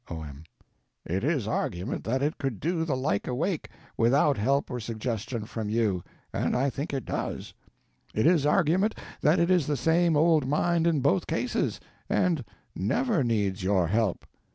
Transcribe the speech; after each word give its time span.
O.M. 0.09 0.45
It 1.05 1.23
is 1.23 1.47
argument 1.47 2.05
that 2.05 2.23
it 2.23 2.39
could 2.39 2.59
do 2.59 2.85
the 2.85 2.97
like 2.97 3.27
awake 3.27 3.69
without 3.97 4.35
help 4.35 4.71
or 4.71 4.79
suggestion 4.79 5.45
from 5.45 5.69
you—and 5.69 6.55
I 6.57 6.71
think 6.71 6.91
it 6.91 7.05
does. 7.05 7.53
It 8.15 8.25
is 8.25 8.43
argument 8.43 8.95
that 9.21 9.39
it 9.39 9.51
is 9.51 9.67
the 9.67 9.77
same 9.77 10.17
old 10.17 10.47
mind 10.47 10.87
in 10.87 11.01
both 11.01 11.27
cases, 11.27 11.79
and 12.09 12.43
never 12.75 13.23
needs 13.23 13.61
your 13.63 13.89
help. 13.89 14.25